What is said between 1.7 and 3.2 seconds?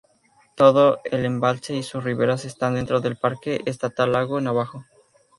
y sus riberas están dentro del